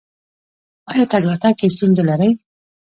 [0.89, 2.31] ایا تګ راتګ کې ستونزه لرئ؟